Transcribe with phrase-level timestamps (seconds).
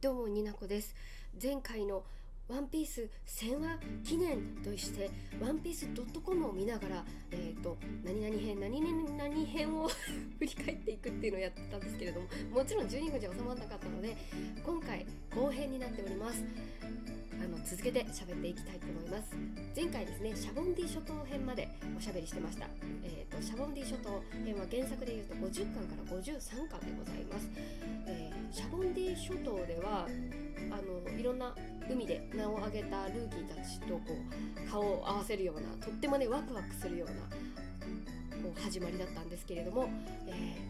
[0.00, 0.94] どうもになこです。
[1.42, 2.04] 前回の
[2.48, 5.86] ワンピース1000話記念としてワンピース
[6.24, 9.88] .com を見ながら、えーと、何々編何々編を
[10.40, 14.16] 振り返っていくっていうのをやってたんですけれどももちろん12分じゃ収まらなかったので
[14.64, 16.42] 今回後編になっております。
[17.40, 19.60] あの続けて喋っていきたいと思います。
[19.74, 22.66] 前回ですねシャボンディ諸島編までおしゃべりしてました、
[23.04, 27.48] えーと、シャボンディ諸島編は原作でいうと50巻から53巻でございます、
[28.06, 30.06] えー、シャボンディ諸島では
[30.70, 31.54] あのいろんな
[31.88, 34.00] 海で名を挙げたルーキーたちとこ
[34.66, 39.88] う顔を合わせるようなとってもねワクワクするようなこう始まりだったんですけれども、
[40.26, 40.69] えー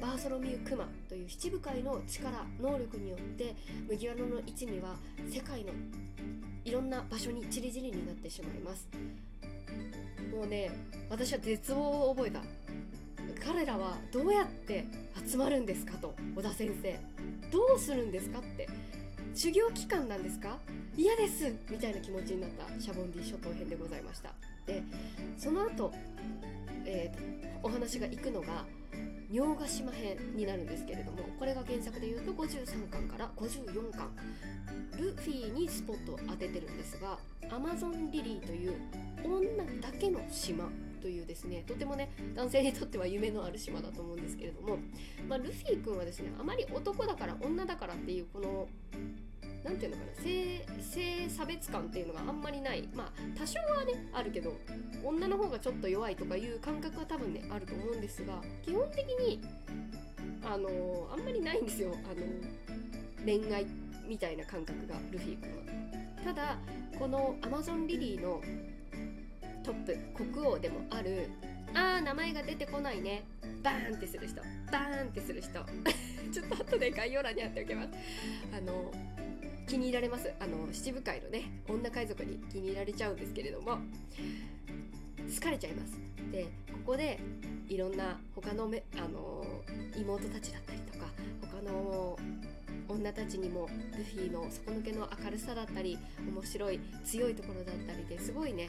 [0.00, 3.54] バーソロミュー・クマという七部会の力能力によって
[3.88, 4.96] 麦わらの一味は
[5.28, 5.72] 世界の
[6.64, 8.88] いろんな場所にちりぢりになってしまいます。
[10.34, 10.70] もうね
[11.08, 12.40] 私は絶望を覚えた。
[13.44, 14.86] 彼らはどうやって
[15.26, 16.98] 集まるんですかと小田先生。
[17.50, 18.68] どうするんですかって
[19.34, 20.58] 修行期間なんですか
[20.96, 22.80] 嫌ですみたいな気持ちになった。
[22.80, 24.32] シャボンディ諸島編でございました。
[24.66, 24.82] で
[25.38, 25.92] その後、
[26.84, 28.64] えー、お話が行くのが
[29.30, 34.10] 尿ヶ島編になるんですけれどもこれが原作でいうと53巻から54巻。
[34.98, 37.18] ルフィにスポットを当ててるんですが
[37.50, 38.74] アマゾンリリーという
[39.24, 40.68] 女だけの島
[41.00, 44.78] というですねとてもね男性にとっては夢のある島だと思うんですけれども、
[45.28, 48.68] まあ、ルフィ君はですねあまり男だから女だからっていうこの
[49.66, 52.88] 何て言うのかな性性差別感っていうのがあんまりない。
[52.94, 54.56] まあ多少はねあるけど
[55.04, 59.42] 女の方がちょっと弱いとかいう感覚は多分ねあると思うんですが基本的に
[60.44, 61.92] あのあんまりないんですよ。
[62.04, 62.24] あの
[63.24, 63.66] 恋愛
[64.06, 65.56] みたいな感覚がルフィ君は。
[66.24, 66.58] ただ
[66.96, 68.40] このアマゾンリリーの
[69.64, 71.28] トップ国王でもある
[71.74, 73.24] あー名前が出てこないね。
[73.62, 74.40] バーンってする人。
[74.70, 75.50] バーンってする人。
[76.32, 77.88] ちょっと後で概要欄に貼っておきます。
[78.56, 78.92] あの
[79.66, 80.32] 気に入られます。
[80.40, 83.78] あの七部会のね女海賊に気に入られちゃうんですけれども
[85.34, 85.98] 好かれちゃいます。
[86.30, 87.18] でここで
[87.68, 89.44] いろんな他のめあの
[89.96, 91.06] 妹たちだったりとか
[91.50, 92.18] 他の
[92.88, 98.68] 女たちにもルフィの底抜けの明るさだったり面白い強いところだったりですごいね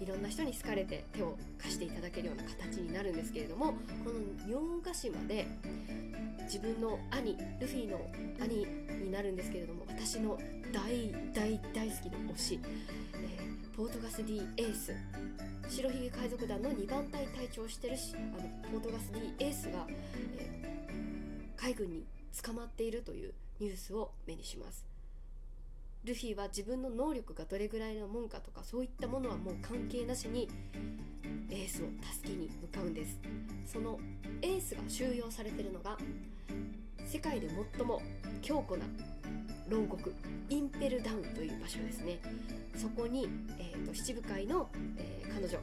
[0.00, 3.74] いろんな人に好かれて手を貸していただけるような形になるんですけれども
[4.04, 5.46] この日ヶ島で
[6.52, 7.98] 自分の兄ルフィの
[8.38, 8.66] 兄
[9.02, 10.38] になるんですけれども私の
[10.70, 12.60] 大大大好きな推し、
[13.14, 14.94] えー、ポートガス D エース。
[15.70, 19.86] 白ひげ海賊団の2番隊隊長をしてるしあのポートガス D エースが、
[20.36, 22.04] えー、海軍に
[22.44, 24.91] 捕まっているというニュースを目にします。
[26.04, 30.48] ルフィは自分の能力がどれぐらいのもんかとかそういったものはもう関係なしに
[31.48, 33.18] エースを助けに向かうんです。
[33.64, 33.98] その
[34.40, 35.96] エースが収容されているのが
[37.04, 38.02] 世界で最も
[38.40, 38.86] 強固な
[39.68, 40.14] 牢獄
[40.48, 42.18] インペルダウンという場所ですね。
[42.76, 43.28] そこに、
[43.58, 45.58] えーと、七部会の、えー、彼女。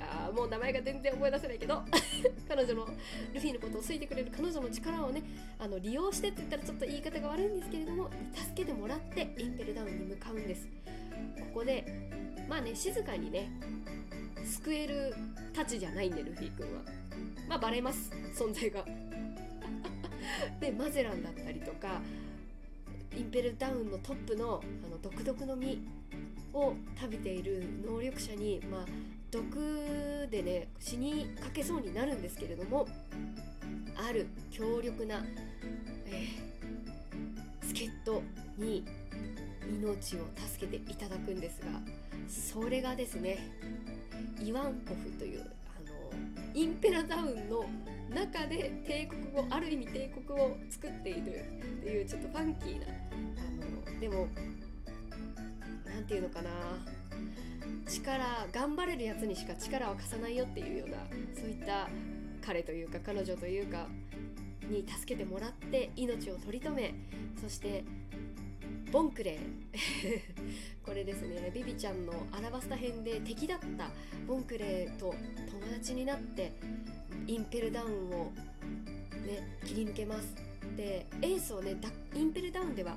[0.00, 1.82] あもう名前が全然思い出せないけど
[2.48, 2.88] 彼女の
[3.34, 5.22] ルフィのことを好いてくれる彼女の力をね
[5.58, 10.68] あの利用してって言ったらちょっと言い方が悪いんですけれども助けてもらってインペルダウンに向かうんです。
[11.38, 11.84] ここで
[12.48, 13.50] まあね静かにね
[14.44, 15.14] 救える
[15.52, 16.82] たちじゃないんでルフィ君は。
[17.48, 18.10] まあバレます。
[18.34, 18.84] 存在が。
[20.60, 22.00] でマゼランだったりとか
[23.16, 25.78] インペルダウンのトップのあの独特の実
[26.52, 28.84] を食べている能力者に、まあ、
[29.30, 32.86] 毒でね死にかけそうになるんですけれども
[34.08, 35.22] ある強力な、
[36.06, 38.22] えー、助っ人
[38.58, 38.84] に
[39.68, 41.66] 命を助けていただくんですが
[42.28, 43.38] それがですね
[44.42, 47.64] イワンコフというあのインペラダウンの
[48.14, 54.28] 中で帝国をある意味帝国を作っているっていうちょっとファンキーなあのでも
[55.84, 56.50] 何て言うのかな。
[57.86, 60.96] 力頑張れるやつにしか力を貸さないよっていうような
[61.34, 61.88] そういった
[62.44, 63.86] 彼というか彼女というか
[64.68, 66.94] に助けてもらって命を取り留め
[67.40, 67.84] そして
[68.92, 70.20] ボンクレー。
[70.84, 73.90] これですねビビちゃんのアラバスタ編で敵だった
[74.26, 75.14] ボンクレーと
[75.48, 76.52] 友達になって
[77.30, 78.32] インペルダウンを、
[79.24, 80.34] ね、切り抜けます。
[80.76, 81.76] でエースをね
[82.14, 82.96] インペルダウンでは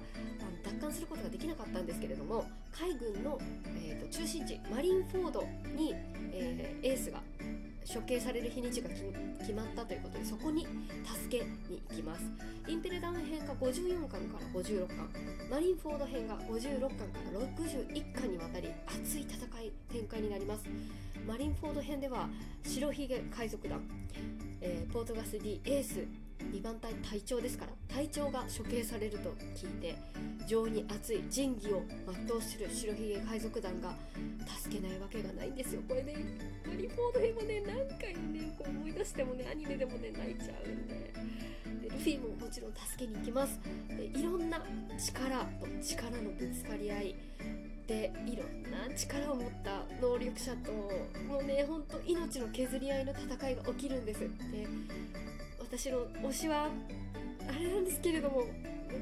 [0.63, 3.39] 奪還することができなかったんですけれども海軍の、
[3.77, 5.43] えーと、中心地マリンフォード
[5.75, 5.93] に、
[6.31, 7.21] えー、エースが
[7.91, 10.67] 処刑される日にちが決まったということでそこに
[11.05, 12.23] 助けに行きます。
[12.67, 15.09] インペルダウン編が54巻から56巻
[15.49, 17.03] マリンフォード編が56巻か
[17.33, 20.63] ら61巻にわたり熱い戦い展開になります。
[21.27, 22.29] マリンフォード編では
[22.65, 23.81] 白ひげ海賊団、
[24.61, 26.05] えー、ポートガス D エース
[26.51, 29.95] 2番隊隊長ですから隊長が処刑されると聞いて
[30.47, 31.83] 情に熱い仁義を
[32.27, 33.93] 全うする白ひげ海賊団が
[34.61, 35.81] 助けないわけがないんですよ。
[35.87, 36.15] これね
[36.77, 41.13] リフォード編もね何回ねこう思い出してもねアニメでもね泣いちゃうんで。
[41.81, 43.59] でルフィももちろん助けに行きます。
[43.89, 44.61] でいろんな
[44.97, 47.15] 力と力のぶつかり合い。
[47.87, 54.19] でいろんな力を持った能力者ともうねほんと命の削り合いの戦いが起きるんです。
[54.21, 54.27] で
[55.75, 56.67] 私の推しは
[57.49, 58.43] あれなんですけれども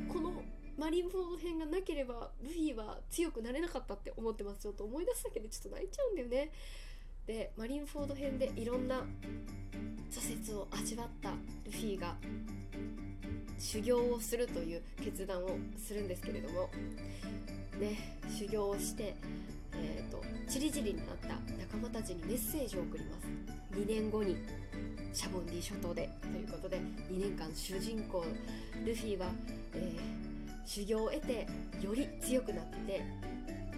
[0.07, 0.31] この
[0.77, 6.51] マリンフォード編がなければルフィは強くなれなかったって思ってますちょっと思い出すだけでちょっと泣いちゃうんだよね。
[7.27, 9.03] でマリンフォード編でいろんな
[10.09, 11.31] 挫折を味わった
[11.65, 12.15] ルフィが
[13.59, 16.69] 修行をするという決断をするんですけれども。
[17.81, 19.15] ね修行をして
[19.81, 23.27] えーと、チリチリになった仲間たちにメッセージを送ります。
[23.77, 24.37] 2年後に
[25.13, 26.09] シャボンディ諸島で。
[26.21, 26.77] ということで
[27.09, 28.23] 2年間主人公
[28.85, 29.27] ルフィは、
[29.73, 31.47] えー、修行を得て
[31.81, 33.01] より強くなって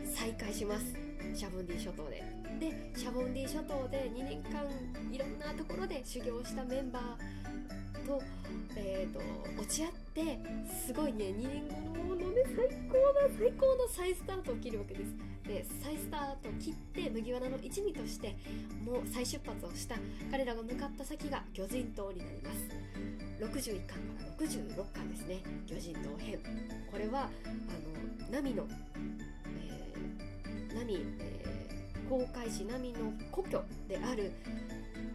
[0.05, 0.85] 再会します。
[1.33, 2.23] シャボンディ諸島で。
[2.59, 4.63] でシャボンディ諸島で2年間
[5.11, 7.03] いろんなところで修行したメンバー
[8.05, 8.21] と,、
[8.75, 9.19] えーと、
[9.61, 10.39] 落ち合って
[10.85, 11.67] すごいね2年
[12.07, 15.11] 後のね最高な最高の再スタートを切るわけです。
[15.43, 18.35] で再スタートを切って麦わらの一味として
[18.83, 19.95] もう再出発をした
[20.31, 22.69] 彼らが向かった先が魚人島になります。
[23.39, 25.41] 61巻から66巻ですね。
[25.67, 26.39] 魚人島編。
[26.91, 28.67] これはあのナミの、
[29.45, 34.31] えー、ナミ、えー、航海士ナミの故郷である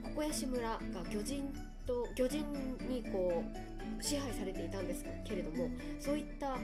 [0.05, 0.79] ココヤシ村が
[1.11, 1.53] 魚人
[1.89, 2.45] と魚人
[2.87, 6.59] にこう支配されていたんですけれどもそういった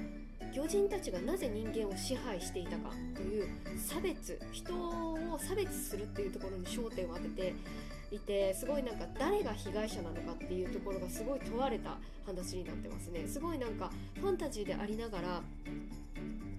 [0.53, 3.49] 魚人たちがなぜ人間を支配していたかという
[3.79, 7.55] 差別人を差別するっていうところに焦点を当てて
[8.11, 13.27] いてすごいなんか誰が被害者なのかっていうところがすごい問われた話になってますね。
[13.27, 13.91] すごいなんか
[14.21, 15.43] ファンタジーでありながら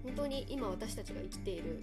[0.02, 1.80] 本当に今私たちが生きている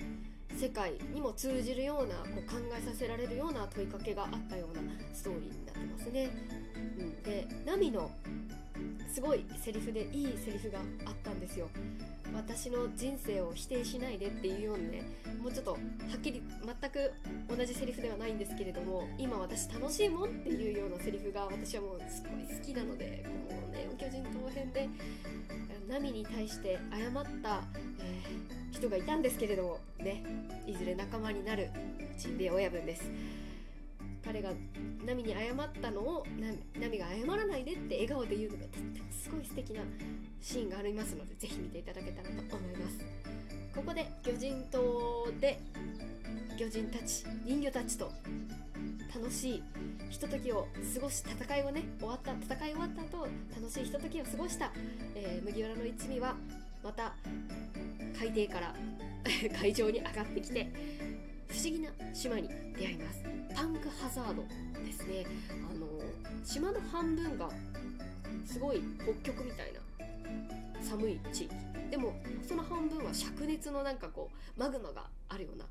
[0.55, 4.81] 世界にも通じるようなこう考えさせられるような問いかけがあったような
[5.13, 6.29] ストーリーになってますね。
[6.99, 8.11] うん、でナミの
[9.13, 11.69] すごいセリフでいいセリフがあったんですよ
[12.33, 15.03] 私の人生を否定しないでっていうようなね
[15.41, 15.77] もうちょっとは
[16.17, 16.41] っきり
[16.81, 17.13] 全く
[17.47, 24.89] 同じセリフではないんですけれども今私楽しいもんっていうようなセリフが私はもうすごい好きなのでこのね巨人島編で
[25.93, 27.61] ナミに対して謝った、
[27.99, 30.23] えー、人がいたんですけれどもね
[30.65, 31.69] いずれ仲間になる
[32.17, 33.11] ジンベエ親分です。
[34.25, 34.49] 彼が
[35.05, 36.25] ナミに謝ったのを
[36.79, 39.81] ナミが謝らないでって笑顔で言うのがとってもすごい素敵な
[40.41, 42.97] シーンがありますのでぜひ見ていただけたらと思います。
[43.75, 45.59] ここで魚人島で
[46.57, 48.11] 魚人たち人魚たちと
[49.15, 49.63] 楽しい
[50.09, 54.71] ひとときを過ごし戦いをね終わった戦い終わった後楽しいひとときを過ごした、
[55.15, 56.35] えー、麦わらの一味は
[56.83, 57.13] また
[58.17, 58.75] 海底から
[59.59, 60.71] 海上に上がってきて
[61.47, 63.23] 不思議な島に出会います。
[63.55, 64.43] パンクハザード
[64.83, 65.23] ですね。
[65.69, 65.87] あの
[66.43, 67.47] 島の半分が
[68.43, 69.79] すごい北極みたいな
[70.81, 71.55] 寒い地域。
[71.91, 75.65] でもその半分は灼熱のなんかこうマグマがあるような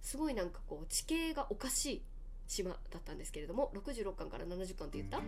[0.00, 2.02] すごいなんかこう地形がおかしい
[2.46, 5.20] 島だったんですけれども66巻から70巻って言った？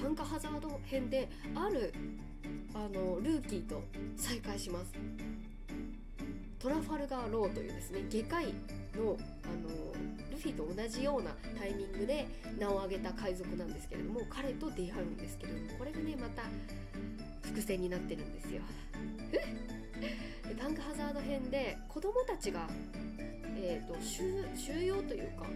[0.00, 1.92] パンカハザード編である
[2.74, 3.82] あのルーキーと
[4.16, 4.92] 再会します。
[6.58, 9.18] トラファルガー・ローというですね外科医のあの
[10.30, 16.42] ルフィと同じようなタイミングで名を挙げた海賊なんですけれども彼と出会うんですけれどもこれがねまた
[17.48, 18.62] 伏線になってるんですよ。
[19.32, 22.68] でパンクハザード編で子供たちが、
[23.56, 25.46] えーと、収容というか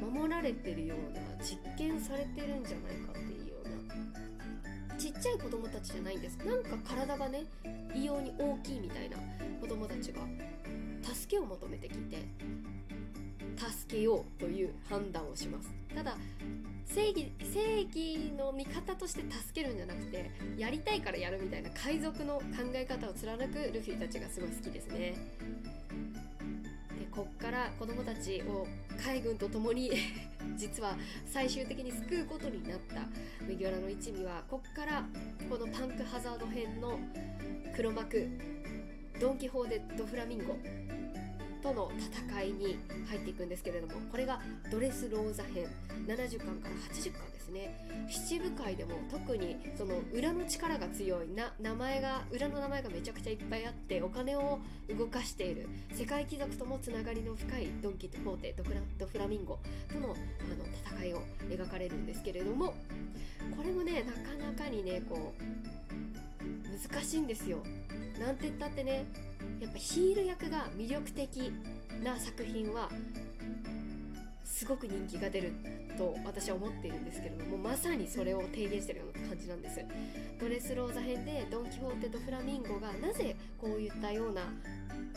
[0.00, 4.96] 守られてるような実験されてるんじゃないかっていうような。
[4.98, 6.36] ちっちゃい子供たちじゃないんです。
[6.38, 7.44] なんか体がね
[7.94, 9.16] 異様に大きいみたいな
[9.60, 10.22] 子供たちが
[11.02, 12.16] 助けを求めてきて
[13.56, 15.68] 助けようという判断をします。
[15.94, 16.16] ただ
[16.86, 25.14] 正義正義の味方として助けるんじゃなくてやりたいからやるみたいな海賊の考え方を貫くルフィたちがすごい好きですね。
[27.18, 28.64] こっから子供たちを
[28.96, 29.90] 海軍と共に
[30.56, 30.96] 実は
[31.26, 33.08] 最終的に救うことになった。
[33.44, 35.04] 麦わらの一味はこっから
[35.50, 36.96] このパンクハザード編の
[37.74, 38.24] 黒幕
[39.20, 40.56] ドン・キホーデ・ド・フラミンゴ。
[41.62, 45.66] との戦いに入っていくんですけれどもこれがドレスローザ編。
[46.06, 48.08] 70巻から80巻ですね。
[48.08, 54.60] 七部会でも特にその裏の力が強いな名前が裏の名前がめちゃくちゃいっぱいあってお金を
[54.96, 55.68] 動かしている。
[55.92, 59.58] 世界貴族ともつながりの深いドンキ・フォーテドフラドフラミンゴ
[59.92, 60.16] とのあの
[60.98, 62.74] 戦いを描かれるんですけれども
[63.56, 66.27] これもねなかなかにねこう
[66.90, 67.58] 難しいんですよ。
[68.18, 69.06] なんて言ったってね
[69.60, 71.52] やっぱヒール役が魅力的
[72.02, 72.88] な作品は
[74.44, 75.52] すごく人気が出る
[75.96, 79.80] と私は思っているんですけれどもまさにそれを提言してるような感じなんです。
[80.40, 84.42] ドレスローザ編でドン・キホーテとフラミンゴがなぜこういったような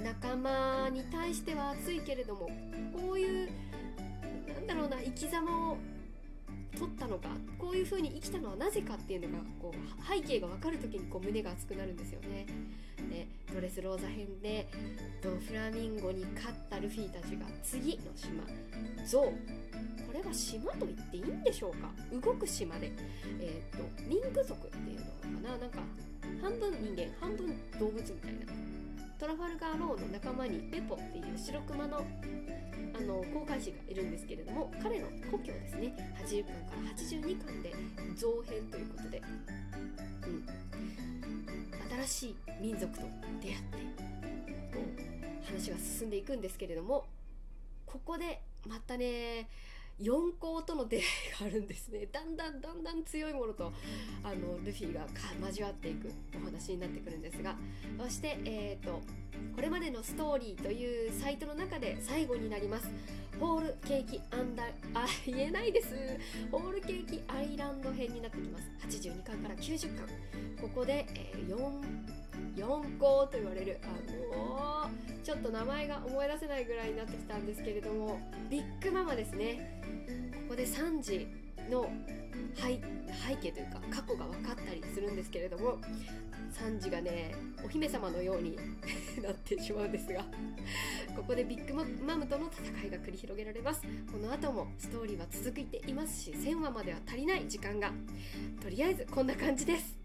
[0.04, 2.50] 仲間に対しては熱いけれども
[2.94, 3.50] こういう
[4.54, 5.78] なんだろうな生き様を
[6.82, 12.48] 取ったのかこういう風に生きたのはなぜかっていうのがこう背景が分かる時にこう胸が熱くなるんですよね。
[13.10, 14.68] でドレスローザ編で
[15.22, 18.44] ドフラミンゴに勝ったルフィたちが次の島
[19.06, 19.24] ゾウ。
[20.08, 21.92] これは島と言っていいんでしょうか？
[22.12, 22.92] 動く島で、
[23.40, 25.06] えーと、ミンク族っていうの
[25.42, 25.58] かな？
[25.58, 25.80] なんか
[26.42, 28.40] 半分人間半分動物みたいな。
[29.22, 35.94] トラファルガーローの仲間にペポっていう白熊のあの航海士がいるんですけれども彼の故郷ですね
[36.26, 37.72] 80巻から82巻で
[38.18, 39.22] 造編ということで、
[40.26, 40.44] うん、
[42.04, 43.02] 新しい民族と
[43.40, 43.78] 出会って
[44.74, 47.06] こう話が進んでいくんですけれども
[47.86, 49.48] ここでまたね
[50.02, 51.04] 四皇との出会い
[51.40, 52.08] があるんですね。
[52.12, 53.72] だんだんだんだん強いものと
[54.24, 55.06] あのルフィが
[55.40, 57.56] 交わっていくお話になってくるんですが
[57.98, 59.02] そして、えーと、
[59.56, 62.90] これまでのストーリーというサイトの中で最後になります。
[63.40, 65.96] ホールケーキアンダあ言えないです。
[66.52, 68.70] ホールケーキアイランド編になってきます。
[68.88, 70.08] 82巻から90巻。
[70.62, 73.80] ここで、えー、4 4校と言われる。
[73.84, 79.82] あのー、ちょっと名前が思い出せないぐらいになってきたんですけれどもビッグママですね。
[80.50, 81.28] ここで3時
[81.70, 81.90] の
[82.54, 85.78] 背景というか過去が分かったりするんですけれども
[86.52, 88.58] サンジがねお姫様のように
[89.22, 90.26] なってしまうんですが
[91.16, 91.74] ここでビッグ
[92.06, 93.82] マムとの戦いが繰り広げられます。
[94.12, 97.92] この後もストーリーは続いていますし1000話までは足りない時間が
[98.62, 99.98] とりあえずこんな感じです。